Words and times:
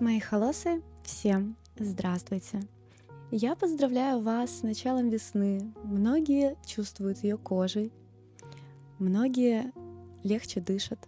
Мои 0.00 0.18
холосы, 0.18 0.80
всем 1.02 1.56
здравствуйте! 1.78 2.62
Я 3.30 3.54
поздравляю 3.54 4.22
вас 4.22 4.60
с 4.60 4.62
началом 4.62 5.10
весны. 5.10 5.74
Многие 5.84 6.56
чувствуют 6.64 7.22
ее 7.22 7.36
кожей, 7.36 7.92
многие 8.98 9.74
легче 10.24 10.62
дышат, 10.62 10.98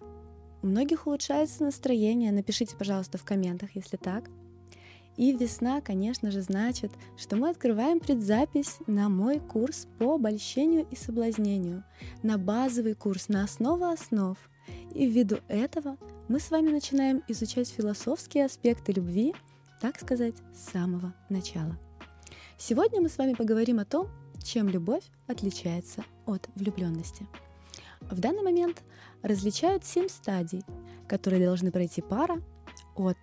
у 0.61 0.67
многих 0.67 1.07
улучшается 1.07 1.63
настроение. 1.63 2.33
Напишите, 2.33 2.77
пожалуйста, 2.77 3.17
в 3.17 3.25
комментах, 3.25 3.71
если 3.75 3.97
так. 3.97 4.29
И 5.17 5.33
весна, 5.33 5.81
конечно 5.81 6.31
же, 6.31 6.43
значит, 6.43 6.93
что 7.17 7.37
мы 7.37 7.49
открываем 7.49 7.99
предзапись 8.01 8.77
на 8.87 9.09
мой 9.09 9.41
курс 9.41 9.89
по 9.99 10.17
обольщению 10.17 10.87
и 10.91 10.97
соблазнению, 10.97 11.83
на 12.23 12.37
базовый 12.37 12.93
курс, 12.93 13.31
на 13.31 13.45
основу 13.45 13.87
основ. 13.87 14.37
И 14.95 15.07
ввиду 15.07 15.39
этого 15.49 15.97
мы 16.29 16.41
с 16.41 16.51
вами 16.51 16.71
начинаем 16.71 17.23
изучать 17.29 17.69
философские 17.69 18.45
аспекты 18.45 18.93
любви, 18.93 19.35
так 19.81 19.99
сказать, 20.01 20.35
с 20.55 20.71
самого 20.71 21.15
начала. 21.29 21.79
Сегодня 22.59 23.01
мы 23.01 23.09
с 23.09 23.19
вами 23.19 23.35
поговорим 23.35 23.79
о 23.79 23.85
том, 23.85 24.09
чем 24.43 24.69
любовь 24.69 25.05
отличается 25.27 26.05
от 26.27 26.49
влюбленности. 26.55 27.27
В 28.01 28.19
данный 28.19 28.43
момент 28.43 28.83
различают 29.23 29.85
семь 29.85 30.09
стадий, 30.09 30.65
которые 31.09 31.45
должны 31.45 31.71
пройти 31.71 32.03
пара 32.03 32.43
от 32.97 33.19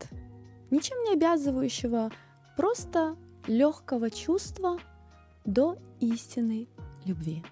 ничем 0.71 1.01
не 1.03 1.13
обязывающего, 1.13 2.11
просто 2.55 3.15
легкого 3.47 4.09
чувства 4.09 4.79
до 5.45 5.77
истинной 5.99 6.67
любви. 7.05 7.43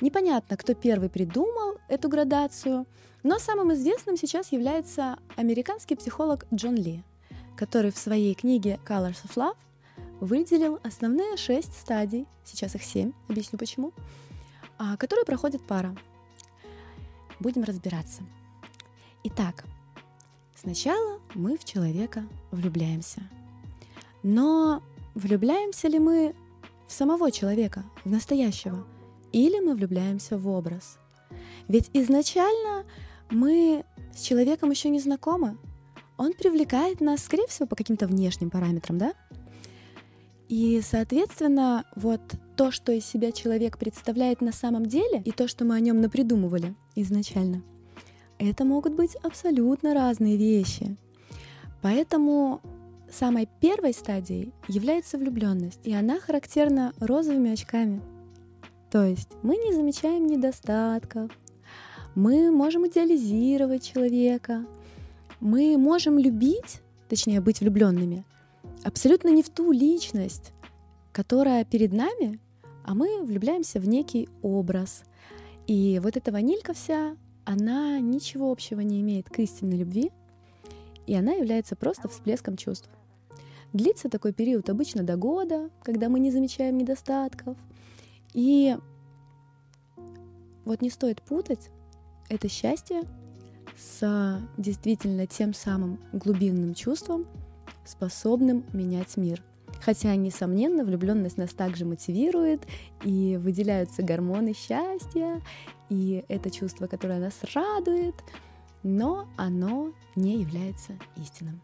Непонятно, 0.00 0.56
кто 0.56 0.74
первый 0.74 1.08
придумал 1.08 1.78
эту 1.88 2.08
градацию, 2.08 2.86
но 3.22 3.38
самым 3.38 3.72
известным 3.72 4.16
сейчас 4.16 4.52
является 4.52 5.18
американский 5.36 5.96
психолог 5.96 6.46
Джон 6.52 6.74
Ли, 6.74 7.02
который 7.56 7.90
в 7.90 7.98
своей 7.98 8.34
книге 8.34 8.78
Colors 8.86 9.24
of 9.24 9.34
Love 9.36 9.56
выделил 10.20 10.78
основные 10.82 11.36
шесть 11.36 11.74
стадий, 11.78 12.26
сейчас 12.44 12.74
их 12.74 12.82
семь, 12.82 13.12
объясню 13.28 13.58
почему, 13.58 13.92
а, 14.78 14.96
которые 14.98 15.24
проходит 15.24 15.66
пара. 15.66 15.96
Будем 17.40 17.64
разбираться. 17.64 18.22
Итак, 19.24 19.64
сначала 20.54 21.20
мы 21.34 21.56
в 21.56 21.64
человека 21.64 22.26
влюбляемся. 22.50 23.22
Но 24.22 24.82
влюбляемся 25.14 25.88
ли 25.88 25.98
мы 25.98 26.34
в 26.86 26.92
самого 26.92 27.30
человека, 27.32 27.84
в 28.04 28.10
настоящего, 28.10 28.86
или 29.32 29.60
мы 29.60 29.74
влюбляемся 29.74 30.38
в 30.38 30.48
образ? 30.48 30.98
Ведь 31.68 31.90
изначально 31.92 32.84
мы 33.30 33.84
с 34.14 34.22
человеком 34.22 34.70
еще 34.70 34.88
не 34.88 35.00
знакомы. 35.00 35.58
Он 36.16 36.32
привлекает 36.32 37.00
нас, 37.00 37.24
скорее 37.24 37.46
всего, 37.46 37.66
по 37.66 37.76
каким-то 37.76 38.06
внешним 38.06 38.50
параметрам, 38.50 38.98
да? 38.98 39.14
И, 40.48 40.80
соответственно, 40.82 41.84
вот 41.96 42.20
то, 42.56 42.70
что 42.70 42.92
из 42.92 43.04
себя 43.04 43.32
человек 43.32 43.78
представляет 43.78 44.40
на 44.40 44.52
самом 44.52 44.86
деле, 44.86 45.20
и 45.24 45.32
то, 45.32 45.48
что 45.48 45.64
мы 45.64 45.74
о 45.74 45.80
нем 45.80 46.00
напридумывали 46.00 46.74
изначально, 46.94 47.62
это 48.38 48.64
могут 48.64 48.94
быть 48.94 49.16
абсолютно 49.16 49.92
разные 49.92 50.36
вещи. 50.36 50.96
Поэтому 51.82 52.60
самой 53.10 53.48
первой 53.60 53.92
стадией 53.92 54.52
является 54.68 55.18
влюбленность, 55.18 55.80
и 55.84 55.92
она 55.92 56.20
характерна 56.20 56.92
розовыми 56.98 57.52
очками. 57.52 58.00
То 58.96 59.04
есть 59.04 59.28
мы 59.42 59.58
не 59.58 59.74
замечаем 59.74 60.26
недостатков, 60.26 61.30
мы 62.14 62.50
можем 62.50 62.86
идеализировать 62.86 63.84
человека, 63.84 64.64
мы 65.38 65.76
можем 65.76 66.18
любить, 66.18 66.80
точнее 67.06 67.42
быть 67.42 67.60
влюбленными, 67.60 68.24
абсолютно 68.84 69.28
не 69.28 69.42
в 69.42 69.50
ту 69.50 69.70
личность, 69.70 70.54
которая 71.12 71.66
перед 71.66 71.92
нами, 71.92 72.40
а 72.86 72.94
мы 72.94 73.22
влюбляемся 73.22 73.80
в 73.80 73.86
некий 73.86 74.30
образ. 74.40 75.02
И 75.66 76.00
вот 76.02 76.16
эта 76.16 76.32
ванилька 76.32 76.72
вся, 76.72 77.18
она 77.44 78.00
ничего 78.00 78.50
общего 78.50 78.80
не 78.80 79.02
имеет 79.02 79.28
к 79.28 79.38
истинной 79.40 79.76
любви, 79.76 80.10
и 81.06 81.14
она 81.14 81.32
является 81.32 81.76
просто 81.76 82.08
всплеском 82.08 82.56
чувств. 82.56 82.88
Длится 83.74 84.08
такой 84.08 84.32
период 84.32 84.70
обычно 84.70 85.02
до 85.02 85.16
года, 85.16 85.68
когда 85.82 86.08
мы 86.08 86.18
не 86.18 86.30
замечаем 86.30 86.78
недостатков. 86.78 87.58
И 88.36 88.76
вот 90.66 90.82
не 90.82 90.90
стоит 90.90 91.22
путать 91.22 91.70
это 92.28 92.48
счастье 92.48 93.02
с 93.78 94.40
действительно 94.58 95.26
тем 95.26 95.54
самым 95.54 95.98
глубинным 96.12 96.74
чувством, 96.74 97.26
способным 97.84 98.64
менять 98.72 99.16
мир. 99.16 99.42
Хотя, 99.80 100.14
несомненно, 100.16 100.84
влюбленность 100.84 101.36
нас 101.36 101.50
также 101.50 101.84
мотивирует, 101.84 102.66
и 103.04 103.38
выделяются 103.40 104.02
гормоны 104.02 104.54
счастья, 104.54 105.40
и 105.88 106.24
это 106.28 106.50
чувство, 106.50 106.86
которое 106.86 107.20
нас 107.20 107.34
радует, 107.54 108.14
но 108.82 109.28
оно 109.36 109.92
не 110.16 110.40
является 110.40 110.94
истинным. 111.16 111.60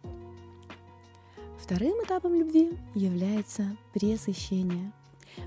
Вторым 1.58 2.04
этапом 2.04 2.34
любви 2.34 2.72
является 2.94 3.76
пресыщение. 3.94 4.92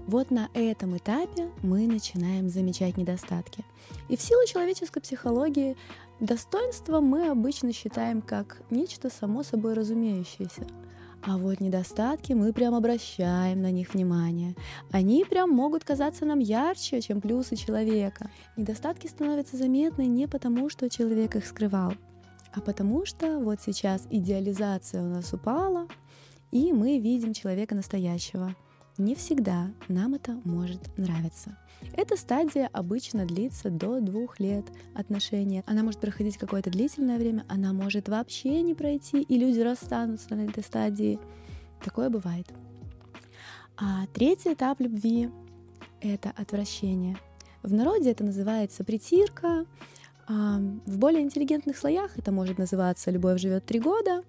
Вот 0.07 0.31
на 0.31 0.49
этом 0.53 0.97
этапе 0.97 1.49
мы 1.61 1.87
начинаем 1.87 2.49
замечать 2.49 2.97
недостатки. 2.97 3.63
И 4.09 4.17
в 4.17 4.21
силу 4.21 4.45
человеческой 4.47 5.01
психологии 5.01 5.75
Достоинство 6.21 7.01
мы 7.01 7.27
обычно 7.27 7.73
считаем 7.73 8.21
как 8.21 8.61
нечто 8.69 9.09
само 9.09 9.43
собой 9.43 9.73
разумеющееся. 9.73 10.65
А 11.23 11.37
вот 11.37 11.59
недостатки 11.59 12.31
мы 12.31 12.53
прям 12.53 12.73
обращаем 12.73 13.61
на 13.61 13.69
них 13.71 13.93
внимание. 13.93 14.55
Они 14.91 15.25
прям 15.25 15.49
могут 15.49 15.83
казаться 15.83 16.25
нам 16.25 16.39
ярче, 16.39 17.01
чем 17.01 17.19
плюсы 17.19 17.57
человека. 17.57 18.29
Недостатки 18.55 19.07
становятся 19.07 19.57
заметны 19.57 20.05
не 20.05 20.27
потому, 20.27 20.69
что 20.69 20.89
человек 20.89 21.35
их 21.35 21.45
скрывал, 21.45 21.93
а 22.53 22.61
потому 22.61 23.05
что 23.05 23.39
вот 23.39 23.59
сейчас 23.59 24.07
идеализация 24.09 25.01
у 25.01 25.07
нас 25.07 25.33
упала, 25.33 25.87
и 26.51 26.71
мы 26.71 26.99
видим 26.99 27.33
человека 27.33 27.75
настоящего. 27.75 28.55
Не 28.97 29.13
всегда 29.13 29.71
нам 29.89 30.13
это 30.13 30.39
может 30.45 30.97
нравиться. 30.97 31.57
Эта 31.97 32.15
стадия 32.15 32.69
обычно 32.71 33.25
длится 33.25 33.69
до 33.69 33.99
двух 33.99 34.39
лет 34.39 34.65
отношения. 34.93 35.63
Она 35.67 35.83
может 35.83 35.99
проходить 35.99 36.37
какое-то 36.37 36.69
длительное 36.69 37.17
время, 37.17 37.45
она 37.49 37.73
может 37.73 38.07
вообще 38.07 38.61
не 38.61 38.73
пройти, 38.73 39.21
и 39.21 39.37
люди 39.37 39.59
расстанутся 39.59 40.33
на 40.35 40.45
этой 40.45 40.63
стадии. 40.63 41.19
Такое 41.83 42.09
бывает. 42.09 42.47
А 43.77 44.07
третий 44.13 44.53
этап 44.53 44.79
любви— 44.79 45.29
это 46.01 46.31
отвращение. 46.35 47.17
В 47.63 47.73
народе 47.73 48.11
это 48.11 48.23
называется 48.23 48.85
притирка, 48.85 49.65
а 50.27 50.59
в 50.85 50.97
более 50.97 51.21
интеллигентных 51.21 51.77
слоях 51.77 52.17
это 52.17 52.31
может 52.31 52.57
называться 52.57 53.11
«любовь 53.11 53.41
живет 53.41 53.65
три 53.65 53.81
года», 53.81 54.23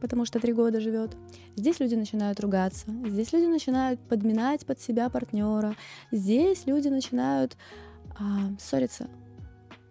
потому 0.00 0.24
что 0.24 0.40
три 0.40 0.52
года 0.52 0.80
живет. 0.80 1.16
Здесь 1.56 1.80
люди 1.80 1.94
начинают 1.94 2.40
ругаться, 2.40 2.86
здесь 3.06 3.32
люди 3.32 3.46
начинают 3.46 4.00
подминать 4.00 4.66
под 4.66 4.80
себя 4.80 5.08
партнера, 5.08 5.74
здесь 6.10 6.66
люди 6.66 6.88
начинают 6.88 7.56
а, 8.18 8.50
ссориться. 8.58 9.08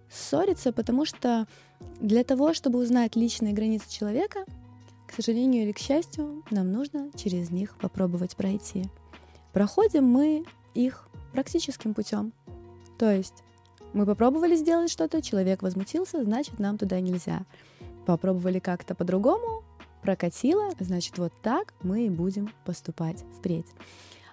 Ссориться, 0.09 0.71
потому 0.71 1.05
что 1.05 1.47
для 1.99 2.23
того, 2.23 2.53
чтобы 2.53 2.79
узнать 2.79 3.15
личные 3.15 3.53
границы 3.53 3.89
человека, 3.89 4.45
к 5.07 5.13
сожалению 5.13 5.63
или 5.63 5.71
к 5.71 5.79
счастью, 5.79 6.43
нам 6.51 6.71
нужно 6.71 7.11
через 7.15 7.49
них 7.49 7.77
попробовать 7.77 8.35
пройти. 8.35 8.85
Проходим 9.53 10.05
мы 10.05 10.45
их 10.73 11.07
практическим 11.33 11.93
путем. 11.93 12.33
То 12.97 13.11
есть 13.11 13.43
мы 13.93 14.05
попробовали 14.05 14.55
сделать 14.55 14.91
что-то, 14.91 15.21
человек 15.21 15.61
возмутился, 15.61 16.23
значит, 16.23 16.59
нам 16.59 16.77
туда 16.77 16.99
нельзя. 16.99 17.45
Попробовали 18.05 18.59
как-то 18.59 18.95
по-другому, 18.95 19.63
прокатило, 20.07 20.69
значит, 20.79 21.17
вот 21.17 21.33
так 21.41 21.73
мы 21.83 22.05
и 22.05 22.09
будем 22.09 22.49
поступать 22.63 23.25
впредь. 23.37 23.65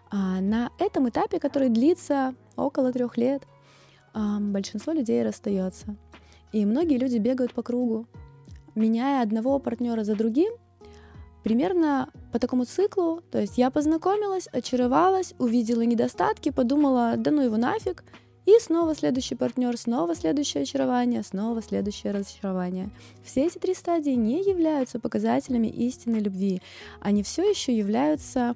А 0.08 0.40
на 0.40 0.70
этом 0.78 1.08
этапе, 1.08 1.40
который 1.40 1.68
длится 1.68 2.36
около 2.54 2.92
трех 2.92 3.16
лет, 3.16 3.42
большинство 4.14 4.92
людей 4.92 5.24
расстается. 5.24 5.96
И 6.52 6.64
многие 6.64 6.96
люди 6.96 7.18
бегают 7.18 7.54
по 7.54 7.64
кругу, 7.64 8.06
меняя 8.76 9.20
одного 9.20 9.58
партнера 9.58 10.04
за 10.04 10.14
другим, 10.14 10.52
примерно 11.42 12.08
по 12.30 12.38
такому 12.38 12.66
циклу. 12.66 13.20
То 13.32 13.40
есть 13.40 13.58
я 13.58 13.72
познакомилась, 13.72 14.46
очаровалась, 14.52 15.34
увидела 15.40 15.82
недостатки, 15.82 16.50
подумала, 16.50 17.14
да 17.16 17.32
ну 17.32 17.42
его 17.42 17.56
нафиг, 17.56 18.04
и 18.46 18.58
снова 18.60 18.94
следующий 18.94 19.34
партнер, 19.34 19.76
снова 19.76 20.14
следующее 20.14 20.62
очарование, 20.64 21.22
снова 21.22 21.62
следующее 21.62 22.12
разочарование. 22.12 22.90
Все 23.22 23.46
эти 23.46 23.58
три 23.58 23.74
стадии 23.74 24.10
не 24.10 24.42
являются 24.42 25.00
показателями 25.00 25.68
истинной 25.68 26.20
любви. 26.20 26.60
Они 27.00 27.22
все 27.22 27.48
еще 27.48 27.76
являются 27.76 28.54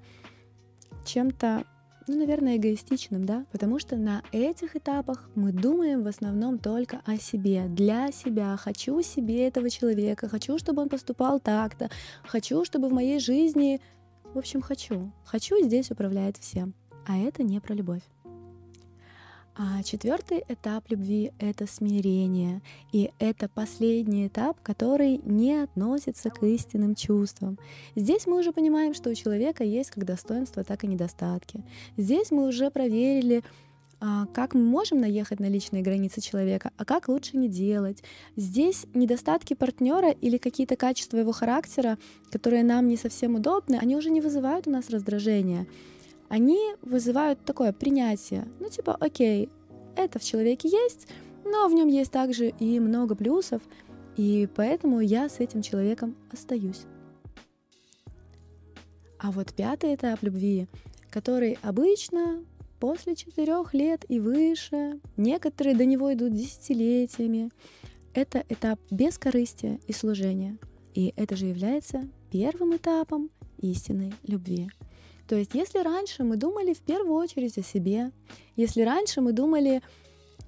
чем-то 1.04 1.64
ну, 2.08 2.16
наверное, 2.16 2.56
эгоистичным, 2.56 3.26
да, 3.26 3.44
потому 3.52 3.78
что 3.78 3.96
на 3.96 4.22
этих 4.32 4.76
этапах 4.76 5.28
мы 5.34 5.52
думаем 5.52 6.02
в 6.02 6.06
основном 6.06 6.58
только 6.58 7.02
о 7.04 7.18
себе, 7.18 7.66
для 7.68 8.10
себя. 8.12 8.56
Хочу 8.56 9.02
себе 9.02 9.46
этого 9.46 9.68
человека, 9.68 10.26
хочу, 10.28 10.58
чтобы 10.58 10.80
он 10.82 10.88
поступал 10.88 11.38
так-то, 11.38 11.90
хочу, 12.24 12.64
чтобы 12.64 12.88
в 12.88 12.92
моей 12.92 13.20
жизни... 13.20 13.80
В 14.34 14.38
общем, 14.38 14.60
хочу. 14.60 15.10
Хочу 15.24 15.62
здесь 15.62 15.90
управляет 15.90 16.36
всем. 16.36 16.74
А 17.06 17.16
это 17.16 17.42
не 17.42 17.60
про 17.60 17.74
любовь. 17.74 18.02
А 19.60 19.82
четвертый 19.82 20.44
этап 20.48 20.88
любви— 20.88 21.32
это 21.40 21.66
смирение. 21.66 22.62
И 22.92 23.10
это 23.18 23.48
последний 23.48 24.28
этап, 24.28 24.56
который 24.62 25.20
не 25.24 25.64
относится 25.64 26.30
к 26.30 26.44
истинным 26.44 26.94
чувствам. 26.94 27.58
Здесь 27.96 28.28
мы 28.28 28.38
уже 28.38 28.52
понимаем, 28.52 28.94
что 28.94 29.10
у 29.10 29.14
человека 29.14 29.64
есть 29.64 29.90
как 29.90 30.04
достоинства, 30.04 30.62
так 30.62 30.84
и 30.84 30.86
недостатки. 30.86 31.64
Здесь 31.96 32.30
мы 32.30 32.46
уже 32.46 32.70
проверили, 32.70 33.42
а, 34.00 34.26
как 34.26 34.54
мы 34.54 34.62
можем 34.62 35.00
наехать 35.00 35.40
на 35.40 35.48
личные 35.48 35.82
границы 35.82 36.20
человека, 36.20 36.70
а 36.76 36.84
как 36.84 37.08
лучше 37.08 37.36
не 37.36 37.48
делать. 37.48 38.04
Здесь 38.36 38.86
недостатки 38.94 39.54
партнера 39.54 40.12
или 40.12 40.38
какие-то 40.38 40.76
качества 40.76 41.16
его 41.16 41.32
характера, 41.32 41.98
которые 42.30 42.62
нам 42.62 42.86
не 42.86 42.96
совсем 42.96 43.34
удобны, 43.34 43.76
они 43.82 43.96
уже 43.96 44.10
не 44.10 44.20
вызывают 44.20 44.68
у 44.68 44.70
нас 44.70 44.88
раздражения 44.88 45.66
они 46.28 46.74
вызывают 46.82 47.44
такое 47.44 47.72
принятие. 47.72 48.48
Ну, 48.60 48.68
типа, 48.68 48.96
окей, 48.98 49.48
это 49.96 50.18
в 50.18 50.24
человеке 50.24 50.68
есть, 50.68 51.08
но 51.44 51.68
в 51.68 51.72
нем 51.72 51.88
есть 51.88 52.12
также 52.12 52.48
и 52.48 52.78
много 52.80 53.14
плюсов, 53.14 53.62
и 54.16 54.48
поэтому 54.54 55.00
я 55.00 55.28
с 55.28 55.40
этим 55.40 55.62
человеком 55.62 56.16
остаюсь. 56.32 56.82
А 59.18 59.32
вот 59.32 59.52
пятый 59.54 59.94
этап 59.94 60.22
любви, 60.22 60.68
который 61.10 61.58
обычно 61.62 62.44
после 62.78 63.16
четырех 63.16 63.74
лет 63.74 64.04
и 64.08 64.20
выше, 64.20 65.00
некоторые 65.16 65.74
до 65.74 65.84
него 65.84 66.12
идут 66.12 66.34
десятилетиями, 66.34 67.50
это 68.14 68.44
этап 68.48 68.78
бескорыстия 68.90 69.80
и 69.86 69.92
служения. 69.92 70.58
И 70.94 71.12
это 71.16 71.36
же 71.36 71.46
является 71.46 72.08
первым 72.30 72.76
этапом 72.76 73.30
истинной 73.58 74.12
любви. 74.24 74.68
То 75.28 75.36
есть 75.36 75.54
если 75.54 75.80
раньше 75.80 76.24
мы 76.24 76.36
думали 76.36 76.72
в 76.72 76.80
первую 76.80 77.14
очередь 77.14 77.58
о 77.58 77.62
себе, 77.62 78.12
если 78.56 78.80
раньше 78.80 79.20
мы 79.20 79.32
думали, 79.32 79.82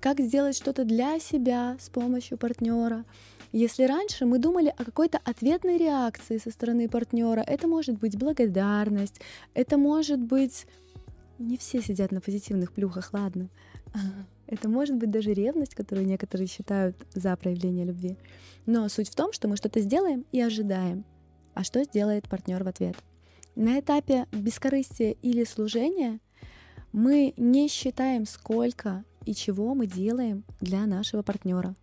как 0.01 0.21
сделать 0.21 0.57
что-то 0.57 0.85
для 0.85 1.21
себя 1.21 1.77
с 1.79 1.91
помощью 1.91 2.39
партнера, 2.39 3.05
если 3.53 3.85
раньше 3.85 4.25
мы 4.25 4.39
думали 4.39 4.73
о 4.75 4.85
какой-то 4.85 5.19
ответной 5.23 5.77
реакции 5.77 6.39
со 6.39 6.51
стороны 6.51 6.89
партнера, 6.89 7.41
это 7.41 7.69
может 7.69 7.99
быть 7.99 8.17
благодарность, 8.17 9.21
это 9.55 9.77
может 9.77 10.21
быть... 10.21 10.67
Не 11.39 11.57
все 11.57 11.83
сидят 11.83 12.11
на 12.11 12.21
позитивных 12.21 12.73
плюхах, 12.73 13.13
ладно. 13.13 13.49
Это 14.47 14.69
может 14.69 14.97
быть 14.97 15.11
даже 15.11 15.33
ревность, 15.33 15.77
которую 15.77 16.07
некоторые 16.07 16.49
считают 16.49 16.97
за 17.15 17.37
проявление 17.37 17.87
любви. 17.87 18.19
Но 18.67 18.89
суть 18.89 19.09
в 19.09 19.15
том, 19.15 19.33
что 19.33 19.47
мы 19.47 19.57
что-то 19.57 19.81
сделаем 19.81 20.27
и 20.33 20.41
ожидаем. 20.41 21.05
А 21.55 21.63
что 21.63 21.83
сделает 21.85 22.29
партнер 22.29 22.63
в 22.65 22.69
ответ? 22.69 22.97
На 23.61 23.79
этапе 23.79 24.27
бескорыстия 24.33 25.11
или 25.21 25.45
служения 25.45 26.19
мы 26.93 27.35
не 27.37 27.69
считаем, 27.69 28.25
сколько 28.25 29.05
и 29.27 29.35
чего 29.35 29.75
мы 29.75 29.87
делаем 29.87 30.45
для 30.63 30.87
нашего 30.87 31.21
партнера. 31.21 31.77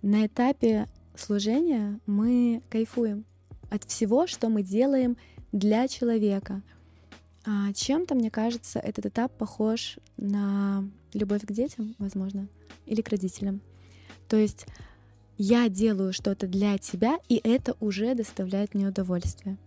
На 0.00 0.24
этапе 0.24 0.88
служения 1.14 2.00
мы 2.06 2.62
кайфуем 2.70 3.26
от 3.68 3.84
всего, 3.84 4.26
что 4.26 4.48
мы 4.48 4.62
делаем 4.62 5.18
для 5.52 5.88
человека. 5.88 6.62
А 7.44 7.74
чем-то, 7.74 8.14
мне 8.14 8.30
кажется, 8.30 8.78
этот 8.78 9.04
этап 9.04 9.30
похож 9.36 9.98
на 10.16 10.88
любовь 11.12 11.42
к 11.42 11.52
детям, 11.52 11.96
возможно, 11.98 12.48
или 12.86 13.02
к 13.02 13.10
родителям. 13.10 13.60
То 14.26 14.38
есть 14.38 14.64
я 15.36 15.68
делаю 15.68 16.14
что-то 16.14 16.46
для 16.46 16.78
тебя, 16.78 17.18
и 17.28 17.42
это 17.44 17.76
уже 17.80 18.14
доставляет 18.14 18.72
мне 18.72 18.88
удовольствие. 18.88 19.58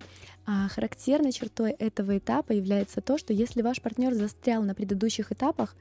А 0.50 0.68
характерной 0.70 1.34
чертой 1.34 1.72
этого 1.72 2.18
этапа 2.18 2.54
является 2.54 3.02
то, 3.02 3.18
что 3.18 3.34
если 3.34 3.62
ваш 3.62 3.82
партнер 3.82 4.14
застрял 4.14 4.64
на 4.64 4.74
предыдущих 4.74 5.32
этапах, 5.32 5.76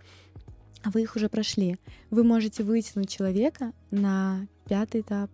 а 0.82 0.90
вы 0.90 1.02
их 1.02 1.16
уже 1.16 1.28
прошли, 1.28 1.78
вы 2.10 2.24
можете 2.24 2.64
вытянуть 2.64 3.08
человека 3.08 3.72
на 3.90 4.46
пятый 4.68 5.00
этап 5.00 5.30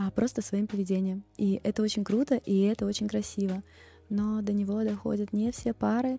а 0.00 0.10
просто 0.10 0.40
своим 0.40 0.66
поведением. 0.66 1.24
И 1.36 1.60
это 1.62 1.82
очень 1.82 2.04
круто, 2.04 2.36
и 2.36 2.60
это 2.60 2.86
очень 2.86 3.06
красиво. 3.06 3.62
Но 4.08 4.40
до 4.40 4.54
него 4.54 4.82
доходят 4.82 5.34
не 5.34 5.52
все 5.52 5.74
пары. 5.74 6.18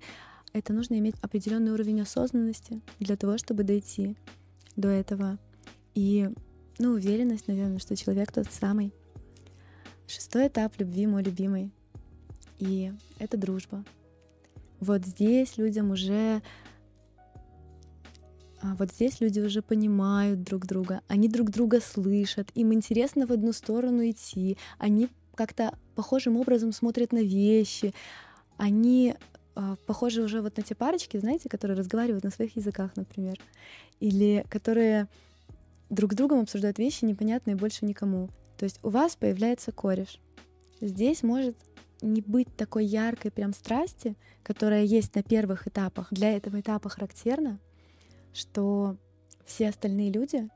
Это 0.53 0.71
нужно 0.71 0.99
иметь 0.99 1.15
определенный 1.21 1.71
уровень 1.71 2.01
осознанности 2.01 2.81
для 2.99 3.15
того, 3.15 3.39
чтобы 3.39 3.63
дойти 3.63 4.15
до 4.75 4.87
этого. 4.87 5.39
И, 5.95 6.29
ну, 6.77 6.91
уверенность, 6.91 7.47
наверное, 7.47 7.79
что 7.79 7.95
человек 7.95 8.31
тот 8.31 8.51
самый. 8.51 8.93
Шестой 10.05 10.47
этап 10.47 10.77
любви, 10.77 11.07
мой 11.07 11.23
любимый, 11.23 11.71
и 12.61 12.93
это 13.19 13.37
дружба. 13.37 13.83
Вот 14.79 15.05
здесь 15.05 15.57
людям 15.57 15.91
уже 15.91 16.41
а 18.63 18.75
вот 18.75 18.91
здесь 18.91 19.19
люди 19.19 19.39
уже 19.39 19.63
понимают 19.63 20.43
друг 20.43 20.67
друга, 20.67 21.01
они 21.07 21.27
друг 21.27 21.49
друга 21.49 21.81
слышат, 21.81 22.51
им 22.53 22.71
интересно 22.73 23.25
в 23.25 23.31
одну 23.31 23.53
сторону 23.53 24.07
идти, 24.07 24.55
они 24.77 25.09
как-то 25.33 25.75
похожим 25.95 26.37
образом 26.37 26.71
смотрят 26.71 27.11
на 27.11 27.23
вещи, 27.23 27.95
они 28.57 29.15
э, 29.55 29.75
похожи 29.87 30.21
уже 30.21 30.41
вот 30.43 30.57
на 30.57 30.63
те 30.63 30.75
парочки, 30.75 31.17
знаете, 31.17 31.49
которые 31.49 31.75
разговаривают 31.75 32.23
на 32.23 32.29
своих 32.29 32.55
языках, 32.55 32.91
например, 32.95 33.39
или 33.99 34.45
которые 34.47 35.07
друг 35.89 36.13
с 36.13 36.15
другом 36.15 36.41
обсуждают 36.41 36.77
вещи, 36.77 37.05
непонятные 37.05 37.55
больше 37.55 37.85
никому. 37.85 38.29
То 38.57 38.65
есть 38.65 38.79
у 38.83 38.89
вас 38.89 39.15
появляется 39.15 39.71
кореш. 39.71 40.19
Здесь 40.81 41.23
может 41.23 41.57
не 42.01 42.21
быть 42.21 42.55
такой 42.55 42.85
яркой 42.85 43.31
прям 43.31 43.53
страсти, 43.53 44.15
которая 44.43 44.83
есть 44.83 45.15
на 45.15 45.23
первых 45.23 45.67
этапах. 45.67 46.07
Для 46.11 46.35
этого 46.35 46.59
этапа 46.59 46.89
характерно, 46.89 47.59
что 48.33 48.97
все 49.45 49.69
остальные 49.69 50.11
люди, 50.11 50.49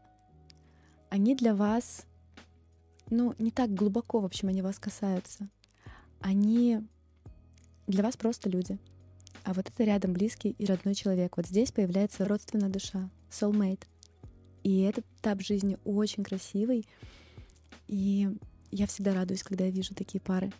они 1.09 1.35
для 1.35 1.55
вас, 1.55 2.05
ну, 3.09 3.35
не 3.37 3.51
так 3.51 3.73
глубоко, 3.73 4.19
в 4.19 4.25
общем, 4.25 4.49
они 4.49 4.61
вас 4.61 4.79
касаются. 4.79 5.49
Они 6.19 6.81
для 7.87 8.03
вас 8.03 8.17
просто 8.17 8.49
люди. 8.49 8.79
А 9.43 9.53
вот 9.53 9.69
это 9.69 9.83
рядом 9.83 10.13
близкий 10.13 10.49
и 10.49 10.65
родной 10.65 10.95
человек. 10.95 11.37
Вот 11.37 11.45
здесь 11.45 11.71
появляется 11.71 12.25
родственная 12.25 12.69
душа, 12.69 13.09
soulmate. 13.29 13.83
И 14.63 14.81
этот 14.81 15.05
этап 15.19 15.41
жизни 15.41 15.77
очень 15.85 16.23
красивый. 16.23 16.87
И 17.87 18.27
я 18.71 18.87
всегда 18.87 19.13
радуюсь, 19.13 19.43
когда 19.43 19.65
я 19.65 19.71
вижу 19.71 19.93
такие 19.93 20.19
пары. 20.19 20.51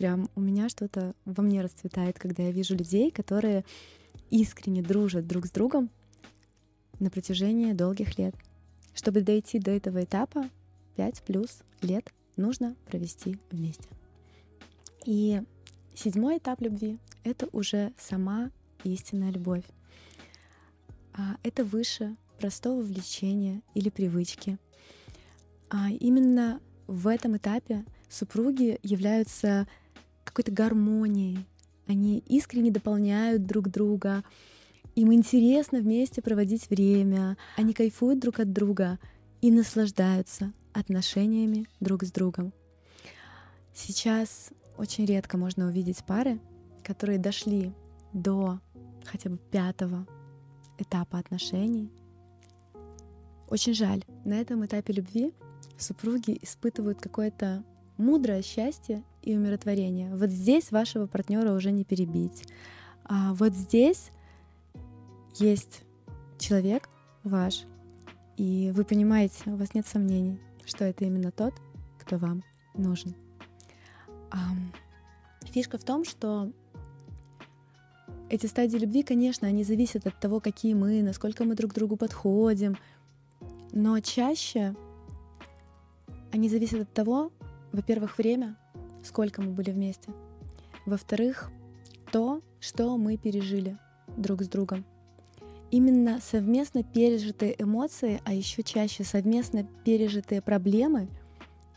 Прям 0.00 0.30
у 0.34 0.40
меня 0.40 0.70
что-то 0.70 1.14
во 1.26 1.42
мне 1.42 1.60
расцветает, 1.60 2.18
когда 2.18 2.44
я 2.44 2.52
вижу 2.52 2.74
людей, 2.74 3.10
которые 3.10 3.66
искренне 4.30 4.80
дружат 4.80 5.26
друг 5.26 5.44
с 5.44 5.50
другом 5.50 5.90
на 7.00 7.10
протяжении 7.10 7.74
долгих 7.74 8.16
лет. 8.16 8.34
Чтобы 8.94 9.20
дойти 9.20 9.58
до 9.58 9.72
этого 9.72 10.02
этапа, 10.02 10.48
5 10.96 11.22
плюс 11.24 11.58
лет 11.82 12.14
нужно 12.36 12.76
провести 12.86 13.36
вместе. 13.50 13.90
И 15.04 15.42
седьмой 15.94 16.38
этап 16.38 16.62
любви— 16.62 16.98
это 17.22 17.50
уже 17.52 17.92
сама 17.98 18.50
истинная 18.84 19.30
любовь. 19.30 19.64
А 21.12 21.36
это 21.42 21.62
выше 21.62 22.16
простого 22.38 22.80
влечения 22.80 23.60
или 23.74 23.90
привычки. 23.90 24.56
А 25.68 25.90
именно 25.90 26.58
в 26.86 27.06
этом 27.06 27.36
этапе 27.36 27.84
супруги 28.08 28.80
являются 28.82 29.68
какой-то 30.30 30.52
гармонией. 30.52 31.46
Они 31.86 32.18
искренне 32.26 32.70
дополняют 32.70 33.46
друг 33.46 33.68
друга. 33.68 34.24
Им 34.94 35.12
интересно 35.12 35.80
вместе 35.80 36.22
проводить 36.22 36.70
время. 36.70 37.36
Они 37.56 37.72
кайфуют 37.74 38.20
друг 38.20 38.40
от 38.40 38.52
друга 38.52 38.98
и 39.40 39.50
наслаждаются 39.50 40.52
отношениями 40.72 41.66
друг 41.80 42.04
с 42.04 42.12
другом. 42.12 42.52
Сейчас 43.74 44.50
очень 44.76 45.04
редко 45.04 45.36
можно 45.36 45.66
увидеть 45.66 46.04
пары, 46.04 46.40
которые 46.84 47.18
дошли 47.18 47.72
до 48.12 48.60
хотя 49.04 49.30
бы 49.30 49.38
пятого 49.38 50.06
этапа 50.78 51.18
отношений. 51.18 51.90
Очень 53.48 53.74
жаль, 53.74 54.04
на 54.24 54.40
этом 54.40 54.64
этапе 54.64 54.92
любви 54.92 55.34
супруги 55.76 56.38
испытывают 56.40 57.00
какое-то 57.00 57.64
мудрое 58.00 58.42
счастье 58.42 59.02
и 59.22 59.36
умиротворение. 59.36 60.14
Вот 60.14 60.30
здесь 60.30 60.70
вашего 60.70 61.06
партнера 61.06 61.52
уже 61.52 61.70
не 61.70 61.84
перебить. 61.84 62.44
А 63.04 63.34
вот 63.34 63.54
здесь 63.54 64.10
есть 65.36 65.82
человек 66.38 66.88
ваш, 67.22 67.64
и 68.36 68.72
вы 68.74 68.84
понимаете, 68.84 69.50
у 69.50 69.56
вас 69.56 69.74
нет 69.74 69.86
сомнений, 69.86 70.40
что 70.64 70.84
это 70.84 71.04
именно 71.04 71.30
тот, 71.30 71.54
кто 71.98 72.16
вам 72.16 72.42
нужен. 72.74 73.14
Фишка 75.44 75.78
в 75.78 75.84
том, 75.84 76.04
что 76.04 76.52
эти 78.28 78.46
стадии 78.46 78.78
любви, 78.78 79.02
конечно, 79.02 79.48
они 79.48 79.64
зависят 79.64 80.06
от 80.06 80.18
того, 80.20 80.40
какие 80.40 80.74
мы, 80.74 81.02
насколько 81.02 81.44
мы 81.44 81.56
друг 81.56 81.72
к 81.72 81.74
другу 81.74 81.96
подходим, 81.96 82.76
но 83.72 83.98
чаще 84.00 84.74
они 86.32 86.48
зависят 86.48 86.82
от 86.82 86.92
того, 86.92 87.32
во-первых, 87.72 88.18
время, 88.18 88.56
сколько 89.02 89.42
мы 89.42 89.52
были 89.52 89.70
вместе, 89.70 90.12
во-вторых, 90.86 91.50
то, 92.12 92.42
что 92.58 92.96
мы 92.96 93.16
пережили 93.16 93.78
друг 94.16 94.42
с 94.42 94.48
другом. 94.48 94.84
Именно 95.70 96.20
совместно 96.20 96.82
пережитые 96.82 97.54
эмоции, 97.62 98.20
а 98.24 98.34
еще 98.34 98.62
чаще 98.62 99.04
совместно 99.04 99.64
пережитые 99.84 100.42
проблемы, 100.42 101.08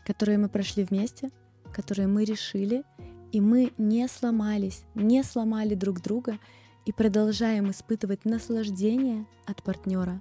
которые 0.04 0.38
мы 0.38 0.48
прошли 0.48 0.84
вместе, 0.84 1.30
которые 1.72 2.08
мы 2.08 2.24
решили, 2.24 2.82
и 3.30 3.40
мы 3.40 3.72
не 3.78 4.08
сломались, 4.08 4.84
не 4.94 5.22
сломали 5.22 5.74
друг 5.74 6.00
друга 6.00 6.38
и 6.86 6.92
продолжаем 6.92 7.70
испытывать 7.70 8.24
наслаждение 8.24 9.26
от 9.46 9.62
партнера. 9.62 10.20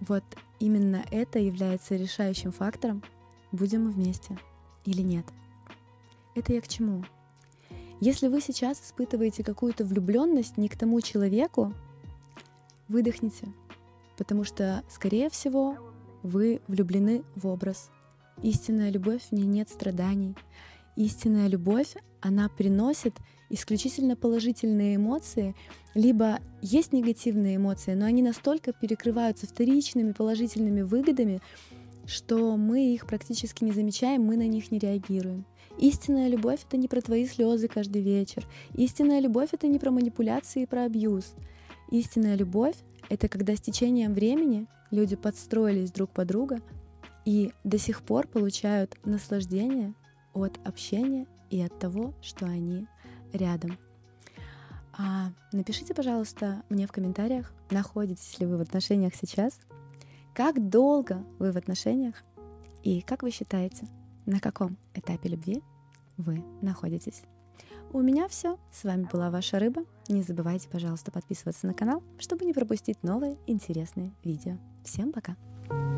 Вот 0.00 0.24
именно 0.58 1.04
это 1.10 1.38
является 1.38 1.94
решающим 1.94 2.52
фактором, 2.52 3.02
будем 3.52 3.90
вместе 3.90 4.36
или 4.86 5.02
нет. 5.02 5.26
Это 6.34 6.52
я 6.52 6.60
к 6.60 6.68
чему? 6.68 7.04
Если 8.00 8.28
вы 8.28 8.40
сейчас 8.40 8.80
испытываете 8.80 9.42
какую-то 9.42 9.84
влюбленность 9.84 10.56
не 10.56 10.68
к 10.68 10.76
тому 10.76 11.00
человеку, 11.00 11.72
выдохните, 12.88 13.48
потому 14.16 14.44
что, 14.44 14.82
скорее 14.88 15.30
всего, 15.30 15.76
вы 16.22 16.60
влюблены 16.68 17.22
в 17.34 17.46
образ. 17.46 17.90
Истинная 18.42 18.90
любовь, 18.90 19.22
в 19.22 19.32
ней 19.32 19.46
нет 19.46 19.70
страданий. 19.70 20.34
Истинная 20.94 21.48
любовь, 21.48 21.94
она 22.20 22.48
приносит 22.48 23.14
исключительно 23.48 24.16
положительные 24.16 24.96
эмоции, 24.96 25.54
либо 25.94 26.40
есть 26.60 26.92
негативные 26.92 27.56
эмоции, 27.56 27.94
но 27.94 28.06
они 28.06 28.22
настолько 28.22 28.72
перекрываются 28.72 29.46
вторичными 29.46 30.12
положительными 30.12 30.82
выгодами, 30.82 31.40
что 32.06 32.56
мы 32.56 32.94
их 32.94 33.06
практически 33.06 33.64
не 33.64 33.72
замечаем, 33.72 34.22
мы 34.22 34.36
на 34.36 34.46
них 34.46 34.70
не 34.70 34.78
реагируем. 34.78 35.44
Истинная 35.78 36.28
любовь— 36.28 36.60
это 36.66 36.76
не 36.76 36.88
про 36.88 37.00
твои 37.00 37.26
слезы 37.26 37.68
каждый 37.68 38.00
вечер. 38.00 38.46
Истинная 38.74 39.20
любовь— 39.20 39.50
это 39.52 39.66
не 39.66 39.78
про 39.78 39.90
манипуляции 39.90 40.62
и 40.62 40.66
про 40.66 40.84
абьюз. 40.84 41.34
Истинная 41.90 42.34
любовь— 42.34 42.76
это 43.10 43.28
когда 43.28 43.54
с 43.54 43.60
течением 43.60 44.14
времени 44.14 44.66
люди 44.90 45.16
подстроились 45.16 45.90
друг 45.90 46.10
под 46.10 46.28
друга 46.28 46.58
и 47.24 47.52
до 47.64 47.78
сих 47.78 48.02
пор 48.02 48.26
получают 48.26 48.96
наслаждение 49.04 49.94
от 50.32 50.58
общения 50.64 51.26
и 51.50 51.60
от 51.60 51.78
того, 51.78 52.14
что 52.22 52.46
они 52.46 52.86
рядом. 53.32 53.78
А 54.98 55.32
напишите, 55.52 55.92
пожалуйста, 55.92 56.62
мне 56.70 56.86
в 56.86 56.92
комментариях, 56.92 57.52
находитесь 57.70 58.38
ли 58.38 58.46
вы 58.46 58.56
в 58.56 58.62
отношениях 58.62 59.14
сейчас, 59.14 59.60
как 60.36 60.68
долго 60.68 61.24
вы 61.38 61.50
в 61.50 61.56
отношениях 61.56 62.22
и 62.82 63.00
как 63.00 63.22
вы 63.22 63.30
считаете, 63.30 63.88
на 64.26 64.38
каком 64.38 64.76
этапе 64.92 65.30
любви 65.30 65.62
вы 66.18 66.44
находитесь. 66.60 67.22
У 67.90 68.02
меня 68.02 68.28
все. 68.28 68.58
С 68.70 68.84
вами 68.84 69.08
была 69.10 69.30
ваша 69.30 69.58
рыба. 69.58 69.84
Не 70.08 70.20
забывайте, 70.20 70.68
пожалуйста, 70.68 71.10
подписываться 71.10 71.66
на 71.66 71.72
канал, 71.72 72.02
чтобы 72.18 72.44
не 72.44 72.52
пропустить 72.52 73.02
новые 73.02 73.38
интересные 73.46 74.12
видео. 74.22 74.58
Всем 74.84 75.10
пока! 75.10 75.36
thank 75.68 75.90
you 75.90 75.95